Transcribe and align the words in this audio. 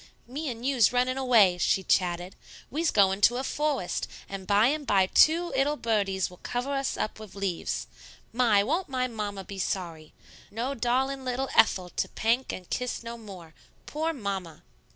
"Me 0.27 0.49
and 0.49 0.65
you's 0.65 0.91
yunnin' 0.91 1.15
away," 1.15 1.59
she 1.59 1.83
chatted; 1.83 2.35
"we's 2.71 2.89
goin' 2.89 3.21
to 3.21 3.37
a 3.37 3.43
fowest, 3.43 4.07
and 4.27 4.47
by 4.47 4.65
and 4.65 4.87
by 4.87 5.05
two 5.05 5.53
'ittle 5.55 5.75
birdies 5.77 6.27
will 6.27 6.39
cover 6.41 6.73
us 6.73 6.97
up 6.97 7.19
wid 7.19 7.35
leaves. 7.35 7.85
My! 8.33 8.63
Won't 8.63 8.89
my 8.89 9.07
mamma 9.07 9.43
be 9.43 9.59
sorry? 9.59 10.11
No 10.49 10.73
darlin' 10.73 11.27
'ittle 11.27 11.49
Ethel 11.55 11.89
to 11.89 12.09
pank 12.09 12.51
and 12.51 12.67
tiss 12.71 13.03
no 13.03 13.15
more. 13.15 13.53
Poor 13.85 14.11
Mamma!" 14.11 14.63